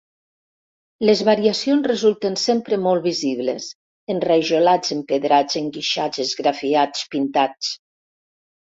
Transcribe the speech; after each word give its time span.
Les 1.09 1.19
variacions 1.27 1.89
resulten 1.91 2.39
sempre 2.45 2.81
molt 2.87 3.05
visibles: 3.11 3.69
enrajolats 4.15 4.97
empedrats 4.99 5.61
enguixats 5.65 6.27
esgrafiats 6.27 7.09
pintats... 7.17 7.73